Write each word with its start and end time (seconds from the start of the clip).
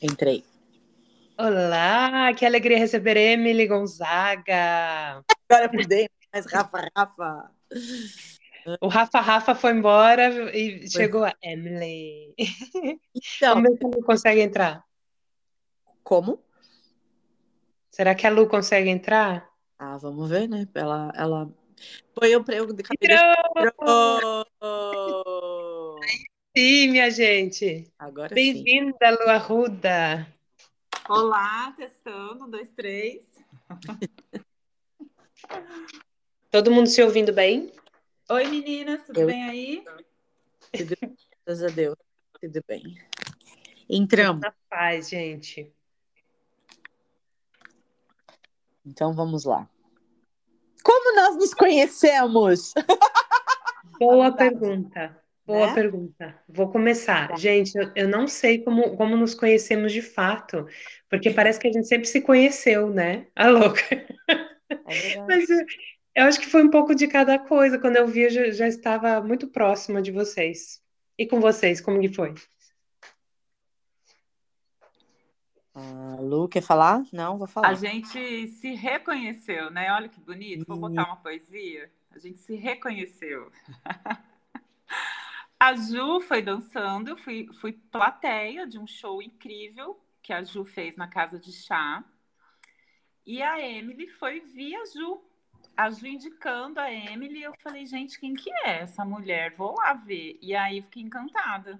Entrei. 0.00 0.44
Olá, 1.36 2.32
que 2.34 2.46
alegria 2.46 2.78
receber 2.78 3.16
Emily 3.16 3.66
Gonzaga. 3.66 5.24
Agora 5.48 5.64
é 5.64 5.68
por 5.68 5.86
dentro, 5.86 6.14
mas 6.32 6.46
Rafa, 6.46 6.88
Rafa. 6.96 7.50
O 8.80 8.88
Rafa 8.88 9.20
Rafa 9.20 9.54
foi 9.54 9.72
embora 9.72 10.54
e 10.56 10.88
chegou 10.88 11.24
a 11.24 11.34
Emily. 11.42 12.34
Então, 12.38 13.54
Vamos 13.54 13.70
ver 13.70 13.78
se 13.78 13.84
a 13.84 13.88
Lu 13.88 14.04
consegue 14.04 14.40
entrar. 14.40 14.84
como? 16.04 16.42
Será 17.90 18.14
que 18.14 18.26
a 18.26 18.30
Lu 18.30 18.48
consegue 18.48 18.90
entrar? 18.90 19.48
Ah, 19.78 19.96
vamos 19.96 20.28
ver, 20.28 20.48
né? 20.48 20.68
Ela, 20.74 21.12
ela... 21.16 21.50
Foi 22.14 22.28
eu, 22.30 22.44
eu 22.48 22.64
acabei 22.64 23.08
de... 23.08 23.14
Entrou! 23.14 24.44
Entrou! 24.60 25.27
Sim, 26.58 26.90
minha 26.90 27.08
gente. 27.08 27.88
Agora 27.96 28.30
sim. 28.30 28.34
Bem-vinda, 28.34 29.10
Lu 29.12 29.30
Arruda. 29.30 30.26
Olá, 31.08 31.72
testando, 31.76 32.46
um, 32.46 32.50
dois, 32.50 32.68
três. 32.72 33.24
Todo 36.50 36.72
mundo 36.72 36.88
se 36.88 37.00
ouvindo 37.00 37.32
bem? 37.32 37.70
Oi, 38.28 38.48
meninas, 38.48 39.04
tudo 39.04 39.20
Eu- 39.20 39.26
bem 39.28 39.44
aí? 39.44 39.84
Tudo- 40.76 40.96
Graças 41.46 41.62
a 41.62 41.68
Deus. 41.68 41.94
Tudo 42.40 42.60
bem. 42.66 42.82
Entramos. 43.88 44.42
Na 44.42 44.52
paz, 44.68 45.10
gente. 45.10 45.72
Então 48.84 49.12
vamos 49.12 49.44
lá. 49.44 49.70
Como 50.82 51.14
nós 51.14 51.36
nos 51.36 51.54
conhecemos? 51.54 52.74
Boa 54.00 54.30
Verdade. 54.32 54.58
pergunta. 54.58 55.27
Boa 55.48 55.68
Né? 55.68 55.74
pergunta. 55.74 56.38
Vou 56.46 56.70
começar. 56.70 57.34
Gente, 57.38 57.76
eu, 57.76 57.90
eu 57.96 58.08
não 58.08 58.28
sei 58.28 58.62
como, 58.62 58.94
como 58.96 59.16
nos 59.16 59.34
conhecemos 59.34 59.92
de 59.92 60.02
fato, 60.02 60.66
porque 61.08 61.30
parece 61.30 61.58
que 61.58 61.68
a 61.68 61.72
gente 61.72 61.88
sempre 61.88 62.06
se 62.06 62.20
conheceu, 62.20 62.90
né? 62.90 63.26
A 63.34 63.48
louca. 63.48 63.80
É. 63.90 65.16
Mas 65.26 65.48
eu, 65.48 65.64
eu 66.16 66.24
acho 66.24 66.38
que 66.38 66.46
foi 66.46 66.62
um 66.62 66.70
pouco 66.70 66.94
de 66.94 67.08
cada 67.08 67.38
coisa. 67.38 67.78
Quando 67.78 67.96
eu 67.96 68.06
vi, 68.06 68.24
eu 68.24 68.30
já, 68.30 68.50
já 68.50 68.68
estava 68.68 69.22
muito 69.22 69.48
próxima 69.48 70.02
de 70.02 70.12
vocês. 70.12 70.82
E 71.16 71.26
com 71.26 71.40
vocês, 71.40 71.80
como 71.80 71.98
que 71.98 72.12
foi? 72.12 72.34
Ah, 75.74 76.16
Lu, 76.20 76.48
quer 76.48 76.60
falar? 76.60 77.02
Não, 77.12 77.38
vou 77.38 77.46
falar. 77.46 77.68
A 77.68 77.74
gente 77.74 78.48
se 78.48 78.74
reconheceu, 78.74 79.70
né? 79.70 79.90
Olha 79.92 80.08
que 80.08 80.20
bonito. 80.20 80.64
Vou 80.66 80.76
botar 80.76 81.06
uma 81.06 81.16
poesia. 81.16 81.90
A 82.10 82.18
gente 82.18 82.38
se 82.40 82.54
reconheceu. 82.54 83.50
A 85.60 85.74
Ju 85.74 86.20
foi 86.20 86.40
dançando, 86.40 87.16
fui, 87.16 87.48
fui 87.54 87.72
plateia 87.72 88.64
de 88.64 88.78
um 88.78 88.86
show 88.86 89.20
incrível 89.20 90.00
que 90.22 90.32
a 90.32 90.44
Ju 90.44 90.64
fez 90.64 90.96
na 90.96 91.08
casa 91.08 91.36
de 91.36 91.52
chá. 91.52 92.04
E 93.26 93.42
a 93.42 93.60
Emily 93.60 94.06
foi 94.06 94.40
via 94.40 94.84
Ju. 94.86 95.20
A 95.76 95.90
Ju 95.90 96.06
indicando 96.06 96.78
a 96.78 96.92
Emily, 96.92 97.42
eu 97.42 97.52
falei, 97.60 97.86
gente, 97.86 98.20
quem 98.20 98.34
que 98.34 98.50
é 98.50 98.82
essa 98.82 99.04
mulher? 99.04 99.54
Vou 99.56 99.74
lá 99.76 99.94
ver. 99.94 100.38
E 100.40 100.54
aí 100.54 100.80
fiquei 100.80 101.02
encantada. 101.02 101.76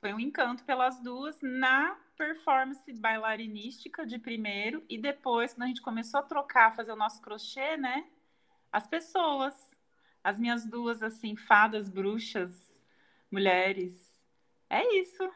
Foi 0.00 0.12
um 0.12 0.18
encanto 0.18 0.64
pelas 0.64 1.00
duas 1.00 1.40
na 1.40 1.96
performance 2.16 2.92
bailarinística 2.92 4.04
de 4.04 4.18
primeiro 4.18 4.84
e 4.88 4.98
depois, 4.98 5.54
quando 5.54 5.62
a 5.62 5.66
gente 5.68 5.82
começou 5.82 6.18
a 6.18 6.24
trocar, 6.24 6.74
fazer 6.74 6.90
o 6.90 6.96
nosso 6.96 7.22
crochê, 7.22 7.76
né? 7.76 8.04
As 8.72 8.88
pessoas, 8.88 9.54
as 10.22 10.36
minhas 10.36 10.66
duas, 10.66 11.00
assim, 11.00 11.36
fadas, 11.36 11.88
bruxas, 11.88 12.77
mulheres. 13.30 13.92
É 14.70 14.82
isso. 15.00 15.28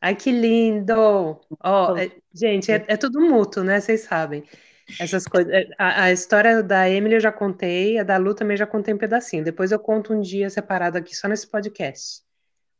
Ai, 0.00 0.14
que 0.14 0.30
lindo! 0.30 0.94
Ó, 1.62 1.96
é- 1.96 2.10
gente, 2.34 2.70
é, 2.70 2.84
é 2.88 2.96
tudo 2.96 3.20
mútuo, 3.20 3.64
né? 3.64 3.80
Vocês 3.80 4.02
sabem. 4.02 4.44
Essas 5.00 5.24
coisas. 5.24 5.50
é, 5.52 5.66
A, 5.78 6.04
a 6.04 6.12
história 6.12 6.62
da 6.62 6.88
Emily 6.88 7.14
eu 7.14 7.20
já 7.20 7.32
contei, 7.32 7.98
a 7.98 8.02
da 8.02 8.18
Lu 8.18 8.34
também 8.34 8.56
já 8.56 8.66
contei 8.66 8.92
um 8.92 8.98
pedacinho. 8.98 9.42
Depois 9.42 9.72
eu 9.72 9.78
conto 9.78 10.12
um 10.12 10.20
dia 10.20 10.50
separado 10.50 10.98
aqui 10.98 11.16
só 11.16 11.26
nesse 11.26 11.46
podcast. 11.46 12.22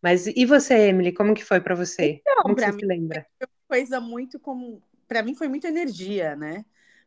Mas 0.02 0.26
e 0.26 0.44
você, 0.44 0.74
Emily, 0.88 1.12
como 1.12 1.32
que 1.34 1.42
foi 1.42 1.62
pra 1.62 1.74
você? 1.74 2.20
Então, 2.20 2.42
Como 2.42 2.54
você 2.58 2.70
mim- 2.72 2.78
se 2.78 2.84
lembra? 2.86 3.26
coisa 3.66 4.00
muito 4.00 4.38
como. 4.38 4.82
Para 5.08 5.22
mim 5.22 5.34
foi 5.34 5.48
muita 5.48 5.68
energia, 5.68 6.36
né? 6.36 6.62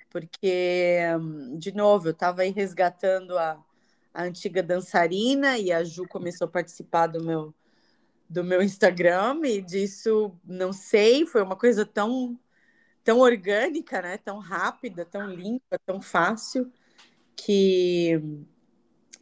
Porque, 0.10 0.98
hum, 1.20 1.60
de 1.60 1.72
novo, 1.76 2.08
eu 2.08 2.12
estava 2.12 2.42
aí 2.42 2.50
resgatando 2.50 3.38
a, 3.38 3.64
a 4.18 4.24
antiga 4.24 4.64
dançarina 4.64 5.60
e 5.60 5.72
a 5.72 5.84
Ju 5.84 6.08
começou 6.08 6.46
a 6.46 6.50
participar 6.50 7.06
do 7.06 7.24
meu, 7.24 7.54
do 8.28 8.44
meu 8.44 8.64
Instagram 8.64 9.42
e 9.46 9.62
disso, 9.62 10.36
não 10.44 10.74
sei, 10.74 11.24
foi 11.28 11.44
uma 11.44 11.56
coisa 11.56 11.86
tão, 11.86 12.36
tão 13.04 13.20
orgânica, 13.20 14.02
né? 14.02 14.18
Tão 14.18 14.40
rápida, 14.40 15.06
tão 15.06 15.30
limpa, 15.30 15.78
tão 15.86 16.02
fácil, 16.02 16.74
que, 17.36 18.20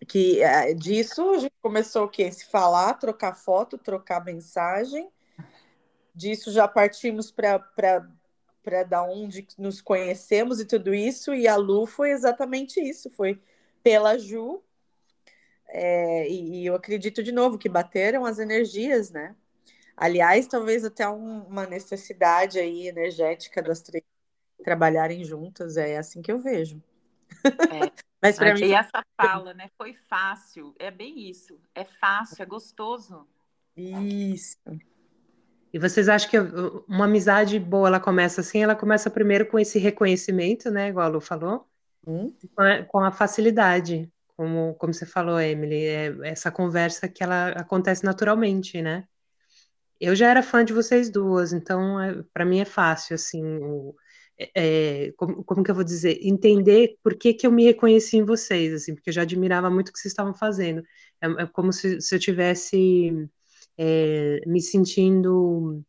que 0.07 0.41
eh, 0.41 0.73
disso 0.73 1.29
a 1.31 1.39
gente 1.39 1.55
começou 1.61 2.05
o 2.05 2.09
quê? 2.09 2.31
Se 2.31 2.45
falar, 2.45 2.93
trocar 2.93 3.35
foto, 3.35 3.77
trocar 3.77 4.23
mensagem 4.23 5.09
disso 6.15 6.53
já 6.53 6.69
partimos 6.69 7.31
para 7.31 7.59
para 8.63 8.81
da 8.83 9.03
onde 9.03 9.45
nos 9.59 9.81
conhecemos 9.81 10.59
e 10.61 10.65
tudo 10.65 10.91
isso, 10.91 11.35
e 11.35 11.47
a 11.47 11.55
Lu 11.55 11.85
foi 11.85 12.11
exatamente 12.11 12.79
isso, 12.79 13.11
foi 13.11 13.39
pela 13.83 14.17
Ju, 14.17 14.64
é, 15.75 16.29
e, 16.29 16.61
e 16.63 16.65
eu 16.65 16.75
acredito 16.75 17.23
de 17.23 17.31
novo 17.31 17.57
que 17.57 17.69
bateram 17.69 18.25
as 18.25 18.39
energias, 18.39 19.11
né? 19.11 19.35
Aliás, 19.97 20.47
talvez 20.47 20.85
até 20.85 21.07
um- 21.09 21.43
uma 21.45 21.65
necessidade 21.67 22.59
aí 22.59 22.87
energética 22.87 23.61
das 23.61 23.81
três 23.81 24.03
trabalharem 24.63 25.23
juntas, 25.23 25.77
é 25.77 25.97
assim 25.97 26.21
que 26.21 26.31
eu 26.31 26.39
vejo. 26.39 26.81
É. 27.71 27.91
Mas 28.21 28.37
para 28.37 28.53
mim, 28.55 28.65
E 28.65 28.73
essa 28.73 29.03
fala, 29.15 29.53
né? 29.53 29.69
Foi 29.77 29.93
fácil. 30.09 30.75
É 30.79 30.89
bem 30.89 31.29
isso. 31.29 31.59
É 31.75 31.83
fácil, 31.85 32.41
é 32.43 32.45
gostoso. 32.45 33.27
isso. 33.77 34.57
E 35.73 35.79
vocês 35.79 36.07
acham 36.07 36.29
que 36.29 36.37
uma 36.87 37.05
amizade 37.05 37.59
boa, 37.59 37.87
ela 37.89 37.99
começa 37.99 38.41
assim? 38.41 38.63
Ela 38.63 38.75
começa 38.75 39.09
primeiro 39.09 39.45
com 39.45 39.59
esse 39.59 39.77
reconhecimento, 39.77 40.71
né? 40.71 40.89
Igual 40.89 41.05
a 41.05 41.09
Lu 41.09 41.21
falou, 41.21 41.67
Hum? 42.07 42.33
com 42.55 42.61
a, 42.61 42.83
com 42.85 42.99
a 42.99 43.11
facilidade, 43.11 44.11
como, 44.37 44.75
como 44.75 44.93
você 44.93 45.05
falou, 45.05 45.39
Emily, 45.39 45.85
é 45.85 46.13
essa 46.23 46.51
conversa 46.51 47.07
que 47.09 47.23
ela 47.23 47.49
acontece 47.51 48.03
naturalmente, 48.05 48.81
né? 48.81 49.07
Eu 49.99 50.15
já 50.15 50.29
era 50.29 50.43
fã 50.43 50.63
de 50.65 50.73
vocês 50.73 51.09
duas, 51.09 51.53
então 51.53 51.99
é, 52.01 52.23
para 52.33 52.45
mim 52.45 52.59
é 52.59 52.65
fácil, 52.65 53.15
assim, 53.15 53.43
o- 53.61 53.95
é, 54.37 55.07
é, 55.07 55.11
como, 55.13 55.43
como 55.45 55.63
que 55.63 55.71
eu 55.71 55.75
vou 55.75 55.83
dizer? 55.83 56.19
Entender 56.21 56.97
por 57.03 57.15
que 57.17 57.33
que 57.33 57.47
eu 57.47 57.51
me 57.51 57.63
reconheci 57.65 58.17
em 58.17 58.25
vocês, 58.25 58.73
assim, 58.73 58.93
porque 58.95 59.09
eu 59.09 59.13
já 59.13 59.21
admirava 59.23 59.69
muito 59.69 59.89
o 59.89 59.93
que 59.93 59.99
vocês 59.99 60.11
estavam 60.11 60.33
fazendo. 60.33 60.83
É, 61.21 61.27
é 61.43 61.47
como 61.47 61.71
se, 61.73 62.01
se 62.01 62.13
eu 62.15 62.19
tivesse 62.19 63.29
é, 63.77 64.41
me 64.47 64.61
sentindo, 64.61 65.83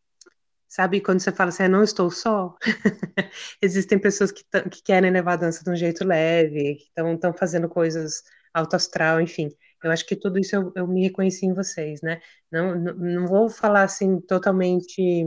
sabe, 0.76 1.00
quando 1.00 1.20
você 1.20 1.32
fala 1.32 1.48
assim, 1.48 1.64
eu 1.64 1.70
não 1.70 1.82
estou 1.82 2.10
só. 2.10 2.54
Existem 3.62 3.98
pessoas 3.98 4.30
que, 4.30 4.44
que 4.70 4.82
querem 4.82 5.10
levar 5.10 5.34
a 5.34 5.36
dança 5.36 5.64
de 5.64 5.70
um 5.70 5.76
jeito 5.76 6.04
leve, 6.04 6.76
que 6.76 7.00
estão 7.00 7.32
fazendo 7.32 7.68
coisas 7.68 8.22
alto 8.52 8.76
astral, 8.76 9.20
enfim. 9.20 9.48
Eu 9.82 9.90
acho 9.90 10.06
que 10.06 10.14
tudo 10.16 10.38
isso 10.38 10.54
eu, 10.54 10.72
eu 10.76 10.86
me 10.86 11.02
reconheci 11.04 11.46
em 11.46 11.54
vocês, 11.54 12.02
né? 12.02 12.20
Não, 12.52 12.74
não, 12.78 12.94
não 12.94 13.26
vou 13.26 13.48
falar 13.48 13.84
assim 13.84 14.20
totalmente 14.20 15.24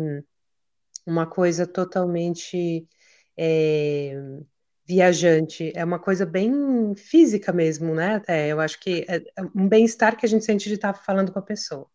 uma 1.05 1.25
coisa 1.25 1.65
totalmente 1.65 2.87
é, 3.37 4.15
viajante, 4.85 5.71
é 5.75 5.83
uma 5.83 5.99
coisa 5.99 6.25
bem 6.25 6.95
física 6.95 7.51
mesmo, 7.51 7.95
né? 7.95 8.15
Até 8.15 8.49
eu 8.49 8.59
acho 8.59 8.79
que 8.79 9.05
é 9.07 9.17
é 9.37 9.41
um 9.55 9.67
bem-estar 9.67 10.15
que 10.17 10.25
a 10.25 10.29
gente 10.29 10.45
sente 10.45 10.69
de 10.69 10.75
estar 10.75 10.93
falando 10.93 11.31
com 11.31 11.39
a 11.39 11.41
pessoa. 11.43 11.87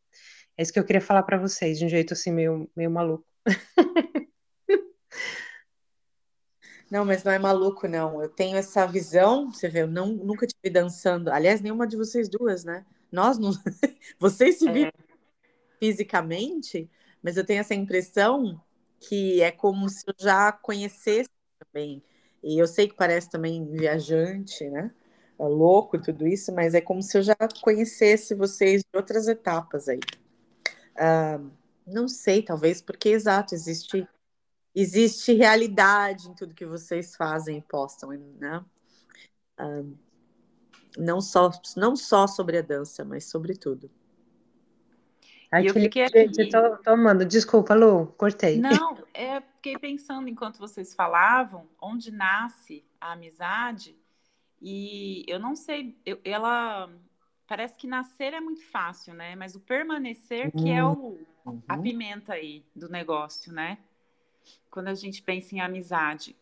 É 0.56 0.62
isso 0.62 0.73
que 0.73 0.79
eu 0.79 0.84
queria 0.84 1.00
falar 1.00 1.23
para 1.25 1.38
vocês, 1.38 1.79
de 1.79 1.84
um 1.87 1.88
jeito 1.88 2.14
assim 2.14 2.32
meio, 2.32 2.70
meio 2.76 2.90
maluco. 2.90 3.33
Não, 6.91 7.05
mas 7.05 7.25
não 7.25 7.32
é 7.32 7.38
maluco, 7.38 7.88
não. 7.88 8.23
Eu 8.23 8.29
tenho 8.29 8.56
essa 8.56 8.87
visão, 8.87 9.50
você 9.50 9.69
vê, 9.69 9.82
eu 9.82 9.88
não, 9.88 10.08
nunca 10.12 10.46
te 10.46 10.55
vi 10.62 10.70
dançando. 10.70 11.29
Aliás, 11.31 11.61
nenhuma 11.61 11.87
de 11.87 11.96
vocês 11.96 12.29
duas, 12.29 12.62
né? 12.62 12.85
Nós 13.11 13.38
não. 13.38 13.50
Vocês 14.19 14.58
se 14.58 14.70
viram 14.70 14.93
fisicamente, 15.79 16.88
mas 17.23 17.37
eu 17.37 17.44
tenho 17.44 17.61
essa 17.61 17.75
impressão 17.75 18.61
que 19.00 19.43
é 19.43 19.50
como 19.50 19.88
se 19.88 20.05
eu 20.06 20.14
já 20.19 20.52
conhecesse 20.52 21.31
também. 21.58 22.02
E 22.43 22.58
eu 22.58 22.67
sei 22.67 22.88
que 22.88 22.94
parece 22.94 23.31
também 23.31 23.64
viajante, 23.73 24.69
né? 24.70 24.91
É 25.38 25.44
louco 25.44 26.00
tudo 26.00 26.26
isso, 26.26 26.52
mas 26.52 26.75
é 26.75 26.81
como 26.81 27.02
se 27.02 27.19
eu 27.19 27.23
já 27.23 27.37
conhecesse 27.62 28.35
vocês 28.35 28.82
de 28.82 28.96
outras 28.96 29.26
etapas 29.29 29.88
aí. 29.88 30.00
Ah, 30.96 31.41
não 31.86 32.08
sei, 32.08 32.42
talvez 32.42 32.81
porque, 32.81 33.10
exato, 33.10 33.54
existe 33.54 34.06
existe 34.75 35.32
realidade 35.32 36.28
em 36.28 36.34
tudo 36.34 36.54
que 36.54 36.66
vocês 36.66 37.14
fazem 37.14 37.58
e 37.58 37.62
postam, 37.62 38.10
né? 38.10 38.64
Ah, 39.56 39.82
não 40.96 41.20
só 41.20 41.50
não 41.76 41.96
só 41.96 42.26
sobre 42.26 42.58
a 42.58 42.62
dança, 42.62 43.04
mas 43.04 43.25
sobre 43.25 43.56
tudo. 43.56 43.90
Aquele, 45.50 45.69
eu 45.69 45.75
fiquei. 45.75 46.08
Gente, 46.08 46.48
tô, 46.48 46.76
tô 46.78 46.90
amando. 46.90 47.25
Desculpa, 47.25 47.75
Lu, 47.75 48.08
cortei. 48.19 48.58
Não, 48.60 48.98
é, 49.14 49.40
fiquei 49.40 49.78
pensando 49.78 50.28
enquanto 50.28 50.58
vocês 50.58 50.94
falavam, 50.94 51.69
onde 51.81 52.10
nasce 52.10 52.84
a 53.00 53.12
amizade, 53.12 53.96
e 54.60 55.25
eu 55.28 55.38
não 55.38 55.54
sei, 55.54 55.96
eu, 56.04 56.19
ela 56.25 56.90
parece 57.55 57.79
que 57.79 57.87
nascer 57.87 58.35
é 58.35 58.41
muito 58.41 58.65
fácil, 58.65 59.15
né? 59.15 59.37
Mas 59.37 59.55
o 59.55 59.61
permanecer 59.61 60.51
que 60.51 60.69
é 60.71 60.85
o, 60.85 61.17
uhum. 61.47 61.62
a 61.69 61.79
pimenta 61.79 62.33
aí 62.33 62.65
do 62.75 62.89
negócio, 62.89 63.53
né? 63.53 63.79
Quando 64.69 64.89
a 64.89 64.95
gente 64.95 65.23
pensa 65.23 65.55
em 65.55 65.61
amizade. 65.61 66.37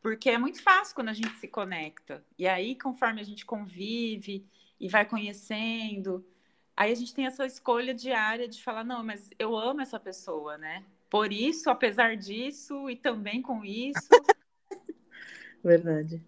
Porque 0.00 0.30
é 0.30 0.38
muito 0.38 0.62
fácil 0.62 0.94
quando 0.94 1.10
a 1.10 1.12
gente 1.12 1.36
se 1.36 1.46
conecta. 1.46 2.24
E 2.38 2.48
aí, 2.48 2.74
conforme 2.74 3.20
a 3.20 3.24
gente 3.24 3.44
convive 3.44 4.46
e 4.80 4.88
vai 4.88 5.04
conhecendo, 5.04 6.26
aí 6.74 6.90
a 6.90 6.94
gente 6.94 7.12
tem 7.12 7.26
essa 7.26 7.44
escolha 7.44 7.92
diária 7.92 8.48
de 8.48 8.62
falar, 8.62 8.82
não, 8.82 9.04
mas 9.04 9.28
eu 9.38 9.54
amo 9.54 9.82
essa 9.82 10.00
pessoa, 10.00 10.56
né? 10.56 10.82
Por 11.10 11.34
isso, 11.34 11.68
apesar 11.68 12.16
disso, 12.16 12.88
e 12.88 12.96
também 12.96 13.42
com 13.42 13.62
isso. 13.62 14.08
Verdade. 15.62 16.24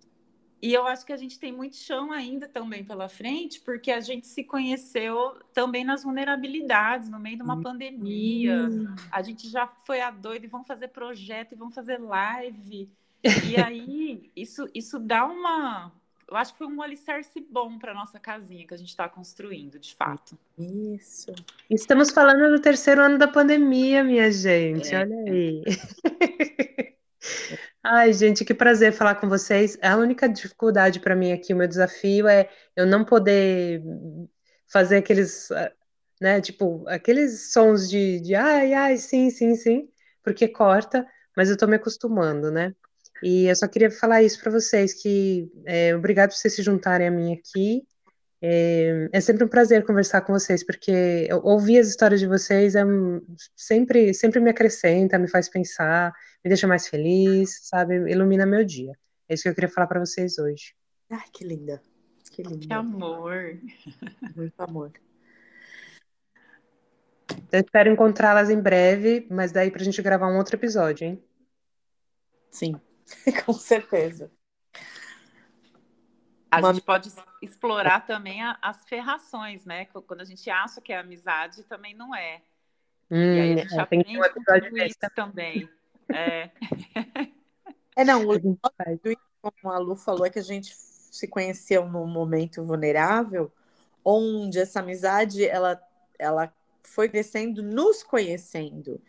E 0.61 0.75
eu 0.75 0.87
acho 0.87 1.07
que 1.07 1.13
a 1.13 1.17
gente 1.17 1.39
tem 1.39 1.53
muito 1.53 1.77
chão 1.77 2.11
ainda 2.11 2.49
também 2.49 2.85
pela 2.85 3.09
frente, 3.09 3.61
porque 3.61 3.93
a 3.93 4.01
gente 4.01 4.27
se 4.27 4.43
conheceu 4.43 5.37
também 5.55 5.85
nas 5.85 6.03
vulnerabilidades, 6.03 7.09
no 7.09 7.21
meio 7.21 7.37
de 7.37 7.43
uma 7.43 7.55
uhum. 7.55 7.63
pandemia. 7.63 8.69
A 9.11 9.23
gente 9.23 9.49
já 9.49 9.69
foi 9.85 10.01
a 10.01 10.11
doido 10.11 10.45
e 10.45 10.49
vamos 10.49 10.67
fazer 10.67 10.89
projeto 10.89 11.53
e 11.53 11.57
vamos 11.57 11.75
fazer 11.75 11.99
live. 11.99 12.91
E 13.23 13.57
aí, 13.63 14.31
isso, 14.35 14.69
isso 14.75 14.99
dá 14.99 15.25
uma. 15.27 15.93
Eu 16.29 16.37
acho 16.37 16.53
que 16.53 16.59
foi 16.59 16.67
um 16.67 16.83
alicerce 16.83 17.41
bom 17.41 17.79
para 17.79 17.95
nossa 17.95 18.19
casinha 18.19 18.67
que 18.67 18.75
a 18.75 18.77
gente 18.77 18.91
está 18.91 19.09
construindo, 19.09 19.79
de 19.79 19.95
fato. 19.95 20.37
Isso. 20.59 21.33
Estamos 21.71 22.11
falando 22.11 22.53
do 22.53 22.61
terceiro 22.61 23.01
ano 23.01 23.17
da 23.17 23.29
pandemia, 23.29 24.05
minha 24.05 24.31
gente. 24.31 24.95
É. 24.95 25.01
Olha 25.01 25.17
aí. 25.27 25.63
Ai, 27.83 28.13
gente, 28.13 28.45
que 28.45 28.53
prazer 28.55 28.93
falar 28.93 29.15
com 29.17 29.29
vocês. 29.29 29.79
A 29.83 29.97
única 29.97 30.29
dificuldade 30.29 31.01
para 31.01 31.17
mim 31.17 31.33
aqui, 31.33 31.55
o 31.55 31.57
meu 31.57 31.69
desafio 31.69 32.27
é 32.29 32.51
eu 32.77 32.87
não 32.87 33.05
poder 33.05 33.83
fazer 34.71 34.97
aqueles, 34.99 35.51
ah, 35.53 35.73
né, 36.21 36.41
tipo, 36.41 36.87
aqueles 36.89 37.53
sons 37.53 37.89
de, 37.89 38.21
de 38.21 38.35
ai, 38.35 38.75
ai, 38.75 38.97
sim, 38.99 39.31
sim, 39.31 39.55
sim, 39.55 39.89
porque 40.23 40.49
corta, 40.49 41.07
mas 41.37 41.49
eu 41.51 41.57
tô 41.57 41.67
me 41.67 41.77
acostumando, 41.77 42.51
né? 42.51 42.75
E 43.23 43.47
eu 43.47 43.57
só 43.57 43.67
queria 43.69 43.91
falar 43.91 44.23
isso 44.23 44.41
para 44.41 44.53
vocês, 44.53 44.95
que 44.95 45.51
é, 45.67 45.95
obrigado 45.97 46.31
por 46.31 46.37
vocês 46.37 46.55
se 46.55 46.63
juntarem 46.63 47.09
a 47.09 47.11
mim 47.11 47.33
aqui. 47.35 47.87
É, 48.41 49.09
é, 49.13 49.21
sempre 49.21 49.45
um 49.45 49.49
prazer 49.49 49.85
conversar 49.85 50.21
com 50.21 50.33
vocês, 50.33 50.65
porque 50.65 51.29
ouvir 51.43 51.79
as 51.79 51.89
histórias 51.89 52.21
de 52.21 52.27
vocês 52.27 52.77
é 52.77 52.83
sempre, 53.57 54.15
sempre 54.15 54.41
me 54.41 54.51
acrescenta, 54.51 55.19
me 55.19 55.29
faz 55.29 55.49
pensar, 55.49 56.13
me 56.45 56.49
deixa 56.49 56.67
mais 56.67 56.87
feliz, 56.87 57.67
sabe? 57.69 57.97
Ilumina 58.11 58.47
meu 58.47 58.65
dia. 58.65 58.93
É 59.29 59.35
isso 59.35 59.43
que 59.43 59.49
eu 59.49 59.55
queria 59.55 59.69
falar 59.69 59.89
para 59.89 60.01
vocês 60.01 60.39
hoje. 60.39 60.75
Ai, 61.11 61.27
que 61.33 61.45
linda. 61.45 61.83
Que 62.31 62.43
linda. 62.43 62.67
Que 62.67 62.73
amor. 62.73 63.59
Muito 64.37 64.61
amor. 64.61 64.93
Eu 67.51 67.61
espero 67.61 67.91
encontrá-las 67.91 68.51
em 68.51 68.61
breve, 68.61 69.27
mas 69.31 69.53
daí 69.53 69.71
pra 69.71 69.83
gente 69.83 70.01
gravar 70.01 70.29
um 70.29 70.37
outro 70.37 70.57
episódio, 70.57 71.07
hein? 71.07 71.25
Sim, 72.51 72.81
com 73.45 73.53
certeza. 73.53 74.31
A 76.51 76.59
Uma... 76.59 76.73
gente 76.73 76.85
pode 76.85 77.13
explorar 77.43 78.07
também 78.07 78.43
a, 78.43 78.59
as 78.63 78.85
ferrações, 78.85 79.65
né? 79.65 79.85
Quando 79.87 80.21
a 80.21 80.25
gente 80.25 80.49
acha 80.49 80.81
que 80.81 80.93
é 80.93 80.99
amizade, 80.99 81.63
também 81.65 81.95
não 81.95 82.15
é. 82.15 82.41
Hum, 83.11 83.17
e 83.17 83.41
aí 83.41 83.53
a 83.53 83.57
gente 83.57 83.75
é, 83.75 83.81
aprende 83.81 84.19
um 84.19 84.23
com 84.23 84.43
tudo 84.43 84.79
isso 84.79 84.99
também. 85.15 85.69
É. 86.09 86.51
é, 87.97 88.05
não, 88.05 88.23
o 88.27 88.41
como 89.41 89.73
a 89.73 89.79
Lu 89.79 89.95
falou, 89.95 90.27
é 90.27 90.31
que 90.31 90.39
a 90.39 90.43
gente 90.43 90.75
se 90.75 91.27
conheceu 91.29 91.89
num 91.89 92.07
momento 92.07 92.63
vulnerável, 92.63 93.53
onde 94.05 94.59
essa 94.59 94.81
amizade, 94.81 95.45
ela, 95.45 95.81
ela 96.19 96.53
foi 96.83 97.09
crescendo, 97.09 97.63
nos 97.63 98.03
conhecendo. 98.03 99.01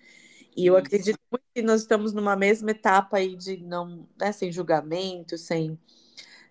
E 0.56 0.66
eu 0.66 0.78
Isso. 0.78 0.86
acredito 0.86 1.20
muito 1.32 1.44
que 1.54 1.62
nós 1.62 1.82
estamos 1.82 2.14
numa 2.14 2.36
mesma 2.36 2.72
etapa 2.72 3.18
aí 3.18 3.36
de 3.36 3.58
não, 3.58 4.08
né, 4.20 4.32
sem 4.32 4.52
julgamento, 4.52 5.38
sem 5.38 5.80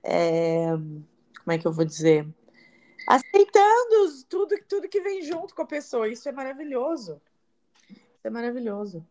é, 0.02 0.68
como 0.70 1.52
é 1.52 1.58
que 1.58 1.66
eu 1.66 1.72
vou 1.72 1.84
dizer? 1.84 2.26
Aceitando 3.06 4.24
tudo, 4.28 4.54
tudo 4.68 4.88
que 4.88 5.00
vem 5.00 5.22
junto 5.22 5.54
com 5.54 5.62
a 5.62 5.66
pessoa. 5.66 6.08
Isso 6.08 6.28
é 6.28 6.32
maravilhoso. 6.32 7.20
Isso 7.88 8.24
é 8.24 8.30
maravilhoso. 8.30 9.06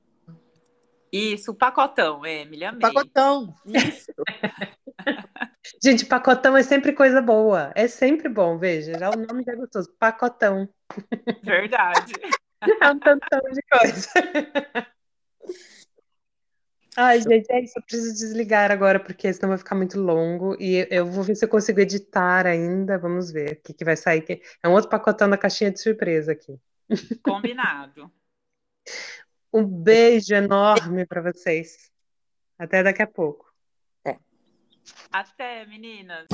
Isso, 1.11 1.53
pacotão, 1.53 2.25
Emily, 2.25 2.65
amei. 2.65 2.81
Pacotão, 2.81 3.55
isso. 3.65 4.11
Gente, 5.83 6.05
pacotão 6.05 6.55
é 6.55 6.63
sempre 6.63 6.93
coisa 6.93 7.21
boa. 7.21 7.71
É 7.75 7.87
sempre 7.87 8.29
bom, 8.29 8.57
veja. 8.57 8.97
Já 8.97 9.09
o 9.09 9.15
nome 9.15 9.43
já 9.43 9.53
é 9.53 9.55
gostoso. 9.55 9.91
Pacotão. 9.99 10.69
Verdade. 11.43 12.13
É 12.59 12.89
um 12.89 12.97
tantão 12.97 13.39
de 13.53 13.61
coisa. 13.69 14.09
Ai, 16.99 17.21
gente, 17.21 17.45
é 17.51 17.61
isso. 17.61 17.77
Eu 17.77 17.83
preciso 17.83 18.13
desligar 18.15 18.71
agora, 18.71 18.99
porque 18.99 19.31
senão 19.31 19.49
vai 19.49 19.57
ficar 19.59 19.75
muito 19.75 19.99
longo. 20.01 20.57
E 20.59 20.88
eu 20.89 21.05
vou 21.05 21.23
ver 21.23 21.35
se 21.35 21.45
eu 21.45 21.49
consigo 21.49 21.79
editar 21.79 22.47
ainda. 22.47 22.97
Vamos 22.97 23.31
ver 23.31 23.53
o 23.53 23.61
que, 23.61 23.73
que 23.73 23.85
vai 23.85 23.95
sair. 23.95 24.41
É 24.63 24.67
um 24.67 24.73
outro 24.73 24.89
pacotão 24.89 25.29
da 25.29 25.38
caixinha 25.38 25.71
de 25.71 25.79
surpresa 25.79 26.31
aqui. 26.31 26.59
Combinado. 27.21 28.11
um 29.53 29.63
beijo 29.63 30.33
enorme 30.33 31.05
para 31.05 31.21
vocês. 31.21 31.91
Até 32.57 32.81
daqui 32.81 33.03
a 33.03 33.07
pouco. 33.07 33.47
Até, 35.11 35.65
meninas. 35.65 36.27